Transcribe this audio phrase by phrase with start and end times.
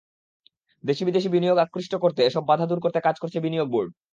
[0.83, 3.89] দেশি-বিদেশি বিনিয়োগ আকৃষ্ট করতে এসব বাধা দূর করতে কাজ করছে বিনিয়োগ বোর্ড।